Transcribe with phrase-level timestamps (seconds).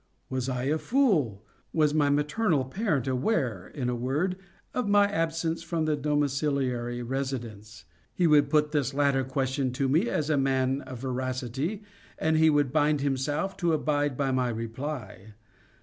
[0.31, 1.45] Was I a fool?
[1.73, 4.35] Was my maternal parent aware, in a word,
[4.73, 7.85] of my absence from the domiciliary residence?
[8.11, 11.83] He would put this latter question to me as to a man of veracity,
[12.17, 15.35] and he would bind himself to abide by my reply.